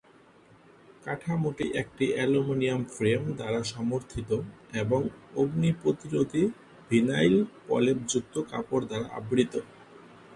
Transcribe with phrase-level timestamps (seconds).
[1.05, 4.29] কাঠামোটি একটি aluminium frame দ্বারা সমর্থিত
[4.73, 5.01] এবং
[5.35, 6.43] অগ্নি প্রতিরোধী
[6.89, 7.35] ভিনাইল
[7.65, 9.53] প্রলেপযুক্ত কাপড় দ্বারা আবৃত।